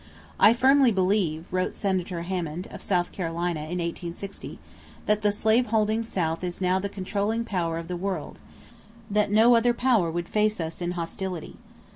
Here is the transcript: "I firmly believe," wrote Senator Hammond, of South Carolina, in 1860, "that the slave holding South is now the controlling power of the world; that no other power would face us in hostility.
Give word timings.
"I 0.39 0.53
firmly 0.53 0.91
believe," 0.91 1.45
wrote 1.53 1.75
Senator 1.75 2.23
Hammond, 2.23 2.65
of 2.71 2.81
South 2.81 3.11
Carolina, 3.11 3.59
in 3.59 3.77
1860, 3.77 4.57
"that 5.05 5.21
the 5.21 5.31
slave 5.31 5.67
holding 5.67 6.01
South 6.01 6.43
is 6.43 6.59
now 6.59 6.79
the 6.79 6.89
controlling 6.89 7.43
power 7.45 7.77
of 7.77 7.87
the 7.87 7.95
world; 7.95 8.39
that 9.11 9.29
no 9.29 9.53
other 9.55 9.75
power 9.75 10.09
would 10.09 10.27
face 10.27 10.59
us 10.59 10.81
in 10.81 10.93
hostility. 10.93 11.55